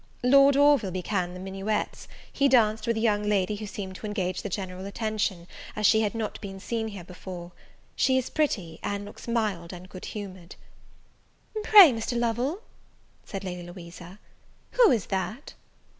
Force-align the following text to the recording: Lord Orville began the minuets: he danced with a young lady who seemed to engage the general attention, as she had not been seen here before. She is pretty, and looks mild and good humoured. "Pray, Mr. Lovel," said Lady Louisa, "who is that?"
Lord 0.23 0.57
Orville 0.57 0.89
began 0.89 1.35
the 1.35 1.39
minuets: 1.39 2.07
he 2.33 2.47
danced 2.49 2.87
with 2.87 2.97
a 2.97 2.99
young 2.99 3.21
lady 3.21 3.57
who 3.57 3.67
seemed 3.67 3.95
to 3.97 4.07
engage 4.07 4.41
the 4.41 4.49
general 4.49 4.87
attention, 4.87 5.45
as 5.75 5.85
she 5.85 6.01
had 6.01 6.15
not 6.15 6.41
been 6.41 6.59
seen 6.59 6.87
here 6.87 7.03
before. 7.03 7.51
She 7.95 8.17
is 8.17 8.31
pretty, 8.31 8.79
and 8.81 9.05
looks 9.05 9.27
mild 9.27 9.71
and 9.71 9.87
good 9.87 10.05
humoured. 10.05 10.55
"Pray, 11.61 11.93
Mr. 11.93 12.17
Lovel," 12.17 12.63
said 13.25 13.43
Lady 13.43 13.61
Louisa, 13.61 14.17
"who 14.71 14.89
is 14.91 15.05
that?" 15.05 15.53